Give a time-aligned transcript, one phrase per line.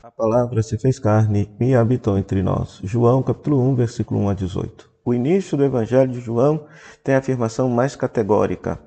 [0.00, 2.80] A palavra se fez carne e habitou entre nós.
[2.84, 4.88] João capítulo 1, versículo 1 a 18.
[5.04, 6.66] O início do evangelho de João
[7.02, 8.78] tem a afirmação mais categórica.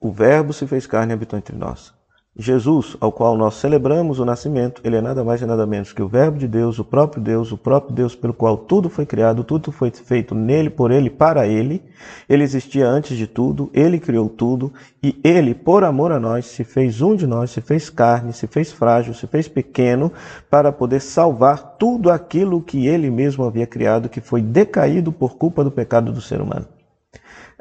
[0.00, 1.92] O verbo se fez carne e habitou entre nós.
[2.38, 6.02] Jesus, ao qual nós celebramos o nascimento, ele é nada mais e nada menos que
[6.02, 9.42] o Verbo de Deus, o próprio Deus, o próprio Deus pelo qual tudo foi criado,
[9.42, 11.82] tudo foi feito nele, por ele, para ele.
[12.28, 14.70] Ele existia antes de tudo, ele criou tudo
[15.02, 18.46] e ele, por amor a nós, se fez um de nós, se fez carne, se
[18.46, 20.12] fez frágil, se fez pequeno,
[20.50, 25.64] para poder salvar tudo aquilo que ele mesmo havia criado, que foi decaído por culpa
[25.64, 26.66] do pecado do ser humano.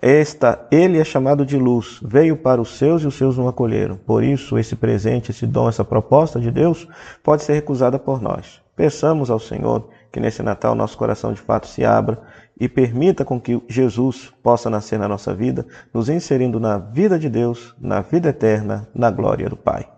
[0.01, 3.95] Esta, ele é chamado de luz, veio para os seus e os seus não acolheram.
[3.95, 6.87] Por isso, esse presente, esse dom, essa proposta de Deus
[7.23, 8.61] pode ser recusada por nós.
[8.75, 12.21] Peçamos ao Senhor que nesse Natal nosso coração de fato se abra
[12.59, 17.29] e permita com que Jesus possa nascer na nossa vida, nos inserindo na vida de
[17.29, 19.89] Deus, na vida eterna, na glória do Pai.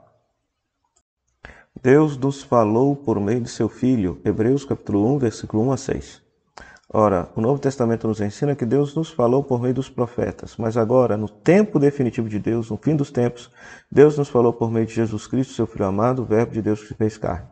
[1.82, 6.27] Deus nos falou por meio de seu Filho, Hebreus capítulo 1, versículo 1 a 6.
[6.90, 10.78] Ora, o Novo Testamento nos ensina que Deus nos falou por meio dos profetas, mas
[10.78, 13.52] agora, no tempo definitivo de Deus, no fim dos tempos,
[13.92, 16.82] Deus nos falou por meio de Jesus Cristo, seu Filho amado, o Verbo de Deus
[16.82, 17.46] que fez carne.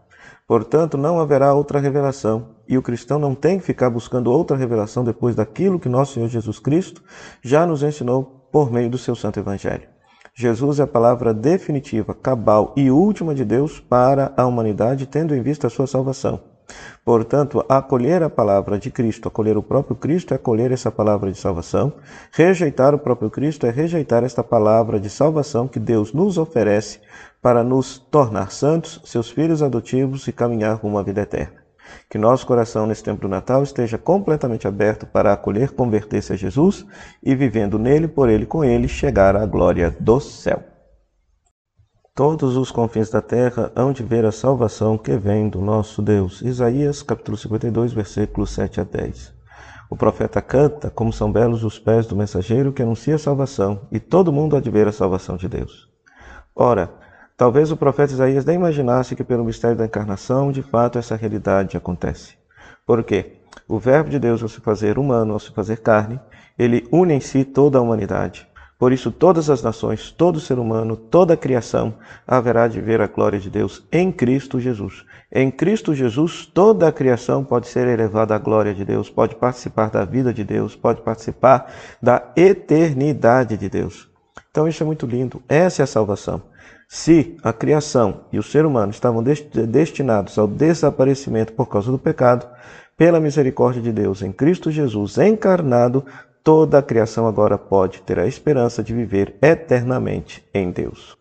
[0.48, 5.04] Portanto, não haverá outra revelação, e o cristão não tem que ficar buscando outra revelação
[5.04, 7.04] depois daquilo que nosso Senhor Jesus Cristo
[7.44, 9.90] já nos ensinou por meio do seu Santo Evangelho.
[10.34, 15.42] Jesus é a palavra definitiva, cabal e última de Deus para a humanidade, tendo em
[15.42, 16.55] vista a sua salvação.
[17.04, 21.38] Portanto, acolher a palavra de Cristo, acolher o próprio Cristo é acolher essa palavra de
[21.38, 21.94] salvação.
[22.32, 27.00] Rejeitar o próprio Cristo é rejeitar esta palavra de salvação que Deus nos oferece
[27.42, 31.64] para nos tornar santos, seus filhos adotivos e caminhar rumo à vida eterna.
[32.10, 36.86] Que nosso coração nesse tempo do Natal esteja completamente aberto para acolher, converter-se a Jesus
[37.22, 40.75] e vivendo nele, por ele, com ele, chegar à glória do céu.
[42.16, 46.42] Todos os confins da terra hão de ver a salvação que vem do nosso Deus.
[46.42, 49.34] Isaías capítulo 52, versículos 7 a 10.
[49.90, 54.00] O profeta canta como são belos os pés do mensageiro que anuncia a salvação, e
[54.00, 55.90] todo mundo há de ver a salvação de Deus.
[56.56, 56.90] Ora,
[57.36, 61.76] talvez o profeta Isaías nem imaginasse que pelo mistério da encarnação, de fato, essa realidade
[61.76, 62.38] acontece.
[62.86, 63.42] Por quê?
[63.68, 66.18] O verbo de Deus ao se fazer humano, ao se fazer carne,
[66.58, 68.48] ele une em si toda a humanidade.
[68.78, 71.94] Por isso, todas as nações, todo ser humano, toda a criação
[72.28, 75.06] haverá de ver a glória de Deus em Cristo Jesus.
[75.32, 79.90] Em Cristo Jesus, toda a criação pode ser elevada à glória de Deus, pode participar
[79.90, 81.72] da vida de Deus, pode participar
[82.02, 84.10] da eternidade de Deus.
[84.52, 85.42] Então, isso é muito lindo.
[85.48, 86.42] Essa é a salvação.
[86.88, 92.46] Se a criação e o ser humano estavam destinados ao desaparecimento por causa do pecado,
[92.98, 96.06] pela misericórdia de Deus em Cristo Jesus encarnado,
[96.46, 101.18] toda a criação agora pode ter a esperança de viver eternamente em Deus.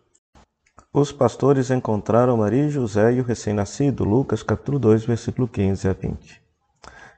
[0.92, 5.94] Os pastores encontraram Maria e José e o recém-nascido, Lucas capítulo 2, versículo 15 a
[5.94, 6.42] 20.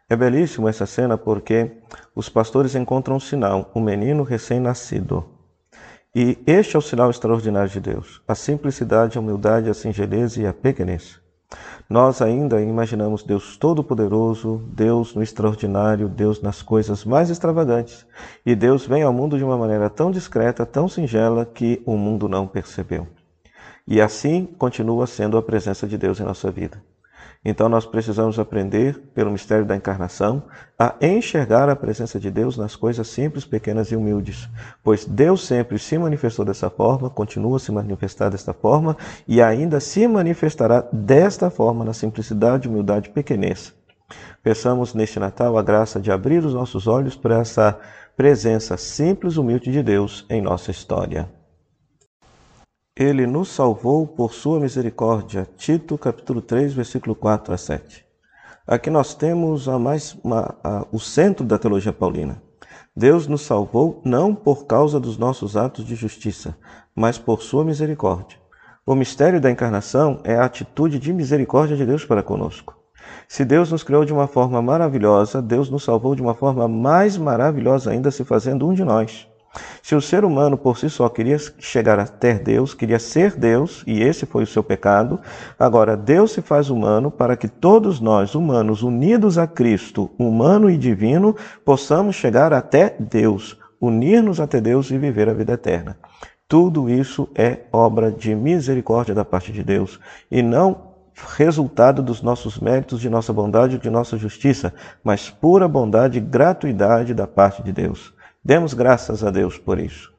[0.09, 1.73] É belíssimo essa cena porque
[2.15, 5.29] os pastores encontram um sinal, um menino recém-nascido.
[6.15, 10.47] E este é o sinal extraordinário de Deus, a simplicidade, a humildade, a singeleza e
[10.47, 11.21] a pequenez.
[11.89, 18.05] Nós ainda imaginamos Deus todo-poderoso, Deus no extraordinário, Deus nas coisas mais extravagantes.
[18.45, 22.29] E Deus vem ao mundo de uma maneira tão discreta, tão singela, que o mundo
[22.29, 23.07] não percebeu.
[23.87, 26.83] E assim continua sendo a presença de Deus em nossa vida.
[27.49, 30.43] Então nós precisamos aprender, pelo mistério da encarnação,
[30.77, 34.49] a enxergar a presença de Deus nas coisas simples, pequenas e humildes.
[34.83, 38.97] Pois Deus sempre se manifestou dessa forma, continua a se manifestar desta forma
[39.29, 43.73] e ainda se manifestará desta forma na simplicidade, humildade e pequenez.
[44.43, 47.79] Peçamos neste Natal a graça de abrir os nossos olhos para essa
[48.17, 51.29] presença simples, humilde de Deus em nossa história.
[52.99, 55.47] Ele nos salvou por sua misericórdia.
[55.59, 58.07] Tito, capítulo 3, versículo 4 a 7.
[58.67, 62.43] Aqui nós temos a mais, uma, a, o centro da teologia paulina.
[62.97, 66.57] Deus nos salvou não por causa dos nossos atos de justiça,
[66.95, 68.39] mas por sua misericórdia.
[68.87, 72.75] O mistério da encarnação é a atitude de misericórdia de Deus para conosco.
[73.29, 77.19] Se Deus nos criou de uma forma maravilhosa, Deus nos salvou de uma forma mais
[77.19, 79.29] maravilhosa ainda, se fazendo um de nós.
[79.83, 84.03] Se o ser humano por si só queria chegar até Deus, queria ser Deus, e
[84.03, 85.21] esse foi o seu pecado,
[85.59, 90.77] agora Deus se faz humano para que todos nós, humanos, unidos a Cristo, humano e
[90.77, 95.97] divino, possamos chegar até Deus, unir-nos até Deus e viver a vida eterna.
[96.49, 99.99] Tudo isso é obra de misericórdia da parte de Deus
[100.31, 100.95] e não
[101.37, 107.15] resultado dos nossos méritos, de nossa bondade, de nossa justiça, mas pura bondade e gratuidade
[107.15, 108.13] da parte de Deus.
[108.47, 110.15] Demos graças a Deus por isso.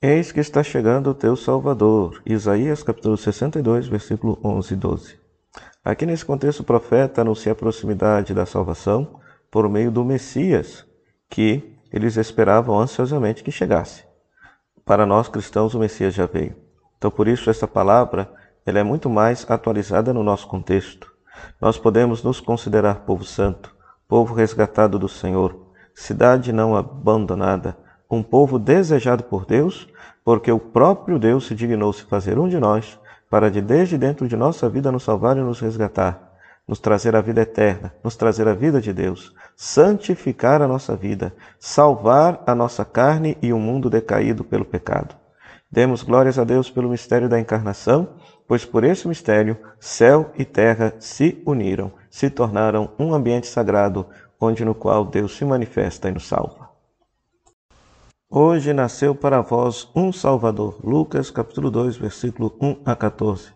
[0.00, 2.22] Eis que está chegando o teu Salvador.
[2.24, 5.18] Isaías capítulo 62, versículo 11 e 12.
[5.84, 10.86] Aqui nesse contexto, o profeta anuncia a proximidade da salvação por meio do Messias,
[11.28, 14.04] que eles esperavam ansiosamente que chegasse.
[14.82, 16.56] Para nós cristãos, o Messias já veio.
[16.96, 18.32] Então, por isso, essa palavra
[18.64, 21.12] ela é muito mais atualizada no nosso contexto.
[21.60, 23.76] Nós podemos nos considerar povo santo,
[24.08, 27.76] povo resgatado do Senhor, cidade não abandonada,
[28.10, 29.88] um povo desejado por Deus,
[30.24, 32.98] porque o próprio Deus se dignou se fazer um de nós,
[33.30, 36.30] para de desde dentro de nossa vida nos salvar e nos resgatar,
[36.66, 41.32] nos trazer a vida eterna, nos trazer a vida de Deus, santificar a nossa vida,
[41.58, 45.14] salvar a nossa carne e o mundo decaído pelo pecado.
[45.70, 48.08] Demos glórias a Deus pelo mistério da encarnação,
[48.48, 54.06] pois por esse mistério céu e terra se uniram, se tornaram um ambiente sagrado,
[54.40, 56.70] onde no qual Deus se manifesta e nos salva.
[58.28, 60.78] Hoje nasceu para vós um Salvador.
[60.84, 63.52] Lucas capítulo 2, versículo 1 a 14.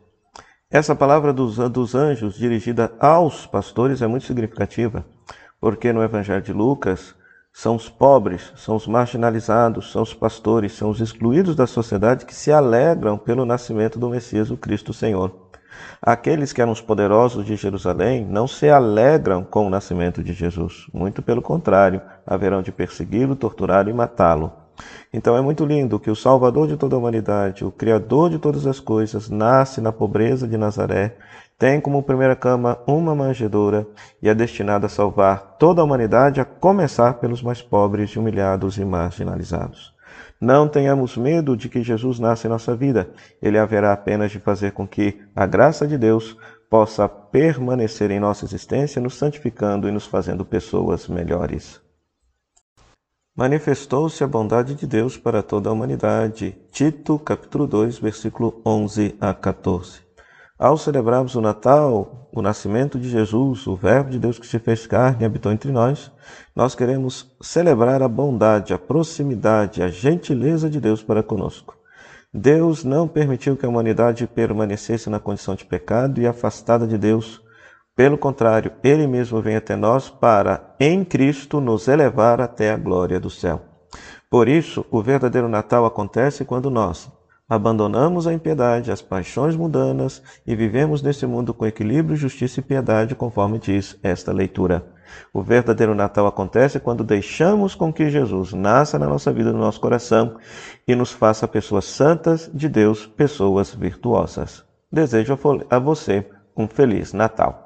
[0.70, 5.06] Essa palavra dos, dos anjos dirigida aos pastores é muito significativa,
[5.60, 7.14] porque no Evangelho de Lucas
[7.52, 12.34] são os pobres, são os marginalizados, são os pastores, são os excluídos da sociedade que
[12.34, 15.43] se alegram pelo nascimento do Messias, o Cristo Senhor.
[16.00, 20.86] Aqueles que eram os poderosos de Jerusalém não se alegram com o nascimento de Jesus.
[20.92, 24.52] Muito pelo contrário, haverão de persegui-lo, torturá-lo e matá-lo.
[25.12, 28.66] Então é muito lindo que o Salvador de toda a humanidade, o Criador de todas
[28.66, 31.16] as coisas, nasce na pobreza de Nazaré,
[31.56, 33.86] tem como primeira cama uma manjedoura
[34.20, 38.84] e é destinado a salvar toda a humanidade, a começar pelos mais pobres, humilhados e
[38.84, 39.93] marginalizados.
[40.40, 43.10] Não tenhamos medo de que Jesus nasça em nossa vida.
[43.40, 46.36] Ele haverá apenas de fazer com que a graça de Deus
[46.68, 51.80] possa permanecer em nossa existência, nos santificando e nos fazendo pessoas melhores.
[53.36, 56.56] Manifestou-se a bondade de Deus para toda a humanidade.
[56.70, 60.02] Tito, capítulo 2, versículo 11 a 14.
[60.56, 64.88] Ao celebrarmos o Natal, o nascimento de Jesus, o Verbo de Deus que se fez
[64.88, 66.10] carne e habitou entre nós,
[66.54, 71.76] nós queremos celebrar a bondade, a proximidade, a gentileza de Deus para conosco.
[72.32, 77.40] Deus não permitiu que a humanidade permanecesse na condição de pecado e afastada de Deus.
[77.94, 83.20] Pelo contrário, Ele mesmo vem até nós para, em Cristo, nos elevar até a glória
[83.20, 83.62] do céu.
[84.28, 87.08] Por isso, o verdadeiro Natal acontece quando nós,
[87.48, 93.14] abandonamos a impiedade, as paixões mundanas e vivemos nesse mundo com equilíbrio, justiça e piedade,
[93.14, 94.86] conforme diz esta leitura.
[95.32, 99.80] O verdadeiro Natal acontece quando deixamos com que Jesus nasça na nossa vida, no nosso
[99.80, 100.36] coração
[100.88, 104.64] e nos faça pessoas santas de Deus, pessoas virtuosas.
[104.90, 105.38] Desejo
[105.70, 106.26] a você
[106.56, 107.63] um feliz Natal.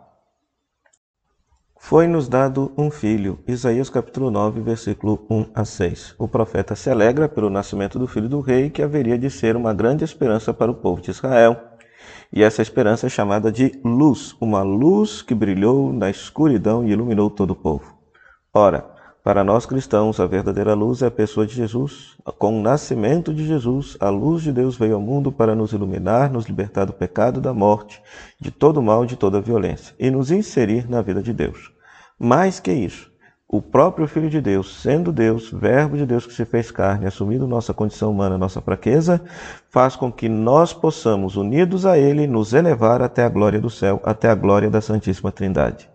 [1.81, 3.39] Foi-nos dado um filho.
[3.47, 6.17] Isaías capítulo 9, versículo 1 a 6.
[6.19, 9.73] O profeta se alegra pelo nascimento do filho do rei, que haveria de ser uma
[9.73, 11.57] grande esperança para o povo de Israel.
[12.33, 17.31] E essa esperança é chamada de luz, uma luz que brilhou na escuridão e iluminou
[17.31, 17.97] todo o povo.
[18.53, 18.98] Ora,
[19.29, 22.17] para nós cristãos, a verdadeira luz é a pessoa de Jesus.
[22.39, 26.33] Com o nascimento de Jesus, a luz de Deus veio ao mundo para nos iluminar,
[26.33, 28.01] nos libertar do pecado, da morte,
[28.41, 31.71] de todo mal, de toda violência e nos inserir na vida de Deus.
[32.19, 33.13] Mais que isso,
[33.47, 37.47] o próprio Filho de Deus, sendo Deus, Verbo de Deus que se fez carne, assumindo
[37.47, 39.21] nossa condição humana, nossa fraqueza,
[39.69, 44.01] faz com que nós possamos, unidos a Ele, nos elevar até a glória do céu,
[44.05, 45.87] até a glória da Santíssima Trindade.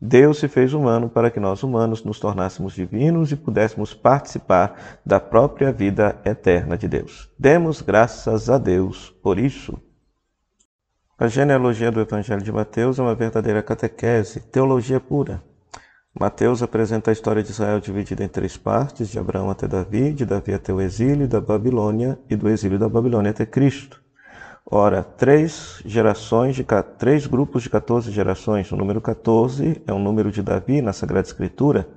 [0.00, 5.20] Deus se fez humano para que nós humanos nos tornássemos divinos e pudéssemos participar da
[5.20, 7.30] própria vida eterna de Deus.
[7.38, 9.78] Demos graças a Deus por isso.
[11.18, 15.42] A genealogia do Evangelho de Mateus é uma verdadeira catequese, teologia pura.
[16.18, 20.24] Mateus apresenta a história de Israel dividida em três partes, de Abraão até Davi, de
[20.24, 24.02] Davi até o exílio da Babilônia e do exílio da Babilônia até Cristo.
[24.64, 26.64] Ora, três gerações, de,
[26.98, 28.70] três grupos de 14 gerações.
[28.70, 31.88] O número 14 é o número de Davi na Sagrada Escritura.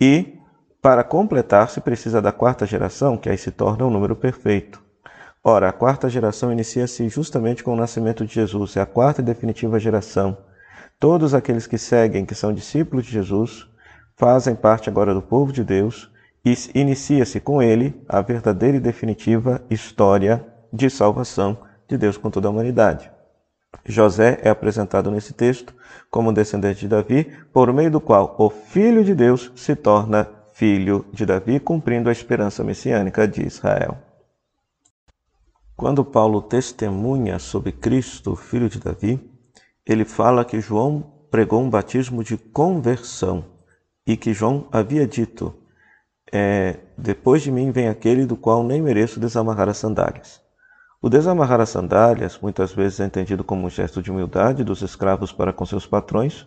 [0.00, 0.38] E,
[0.80, 4.82] para completar, se precisa da quarta geração, que aí se torna o um número perfeito.
[5.42, 9.24] Ora, a quarta geração inicia-se justamente com o nascimento de Jesus, é a quarta e
[9.24, 10.36] definitiva geração.
[11.00, 13.66] Todos aqueles que seguem, que são discípulos de Jesus,
[14.16, 16.10] fazem parte agora do povo de Deus
[16.44, 22.48] e inicia-se com ele a verdadeira e definitiva história de salvação de Deus com toda
[22.48, 23.10] a humanidade.
[23.84, 25.74] José é apresentado nesse texto
[26.10, 31.06] como descendente de Davi, por meio do qual o Filho de Deus se torna filho
[31.12, 33.96] de Davi, cumprindo a esperança messiânica de Israel.
[35.76, 39.20] Quando Paulo testemunha sobre Cristo, filho de Davi,
[39.86, 43.44] ele fala que João pregou um batismo de conversão
[44.06, 45.54] e que João havia dito:
[46.32, 50.42] é, Depois de mim vem aquele do qual nem mereço desamarrar as sandálias.
[51.00, 55.30] O desamarrar as sandálias muitas vezes é entendido como um gesto de humildade dos escravos
[55.30, 56.44] para com seus patrões,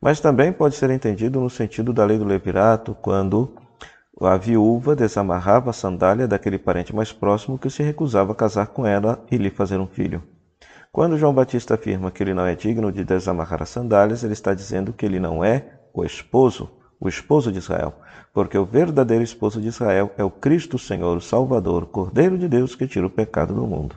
[0.00, 3.56] mas também pode ser entendido no sentido da lei do levirato, quando
[4.20, 8.86] a viúva desamarrava a sandália daquele parente mais próximo que se recusava a casar com
[8.86, 10.22] ela e lhe fazer um filho.
[10.92, 14.54] Quando João Batista afirma que ele não é digno de desamarrar as sandálias, ele está
[14.54, 17.94] dizendo que ele não é o esposo, o esposo de Israel,
[18.32, 22.48] porque o verdadeiro esposo de Israel é o Cristo Senhor, o Salvador, o Cordeiro de
[22.48, 23.96] Deus que tira o pecado do mundo.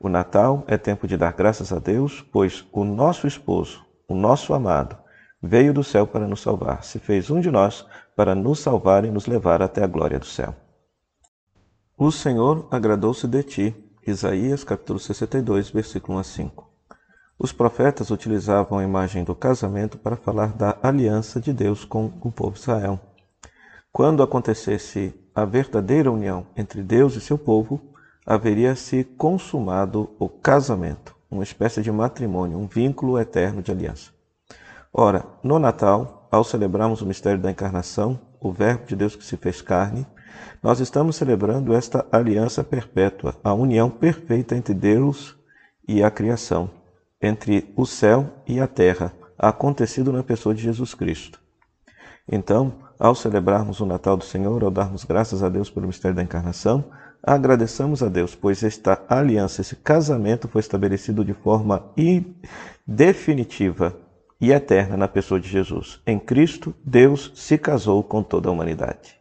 [0.00, 4.54] O Natal é tempo de dar graças a Deus, pois o nosso esposo, o nosso
[4.54, 4.96] amado,
[5.42, 9.10] veio do céu para nos salvar, se fez um de nós para nos salvar e
[9.10, 10.54] nos levar até a glória do céu.
[11.96, 13.76] O Senhor agradou-se de ti.
[14.06, 16.77] Isaías capítulo 62, versículo 1 a 5.
[17.38, 22.32] Os profetas utilizavam a imagem do casamento para falar da aliança de Deus com o
[22.32, 22.98] povo Israel.
[23.92, 27.80] Quando acontecesse a verdadeira união entre Deus e seu povo,
[28.26, 34.10] haveria se consumado o casamento, uma espécie de matrimônio, um vínculo eterno de aliança.
[34.92, 39.36] Ora, no Natal, ao celebrarmos o mistério da encarnação, o Verbo de Deus que se
[39.36, 40.04] fez carne,
[40.60, 45.36] nós estamos celebrando esta aliança perpétua, a união perfeita entre Deus
[45.86, 46.77] e a criação,
[47.20, 51.40] entre o céu e a terra, acontecido na pessoa de Jesus Cristo.
[52.30, 56.22] Então, ao celebrarmos o Natal do Senhor, ao darmos graças a Deus pelo mistério da
[56.22, 56.84] encarnação,
[57.22, 61.92] agradeçamos a Deus, pois esta aliança, esse casamento foi estabelecido de forma
[62.86, 63.96] definitiva
[64.40, 66.00] e eterna na pessoa de Jesus.
[66.06, 69.17] Em Cristo, Deus se casou com toda a humanidade.